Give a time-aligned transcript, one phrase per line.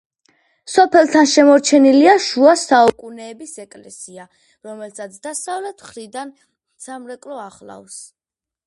[0.75, 4.27] სოფელთან შემორჩენილია შუა საუკუნეების ეკლესია,
[4.71, 6.37] რომელსაც დასავლეთ მხრიდან
[6.89, 8.03] სამრეკლო ახლავს.